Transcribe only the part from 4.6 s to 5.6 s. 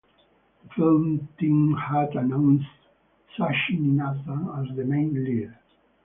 as the main lead.